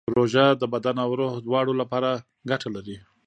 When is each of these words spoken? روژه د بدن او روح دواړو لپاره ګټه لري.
روژه 0.15 0.45
د 0.61 0.63
بدن 0.73 0.95
او 1.05 1.11
روح 1.19 1.33
دواړو 1.45 1.73
لپاره 1.81 2.11
ګټه 2.49 2.67
لري. 2.75 2.97